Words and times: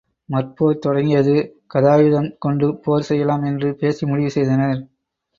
மற்போர் 0.29 0.79
தொடங்கியது 0.79 1.35
கதாயுதம் 1.73 2.29
கொண்டு 2.37 2.67
போர் 2.83 3.01
செய்யலாம் 3.01 3.43
என்று 3.43 3.75
பேசி 3.75 4.05
முடிவு 4.05 4.31
செய்தனர். 4.31 4.79